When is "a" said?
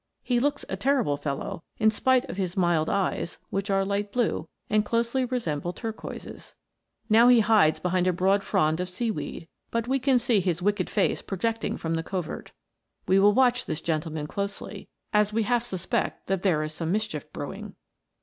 0.67-0.75, 8.07-8.11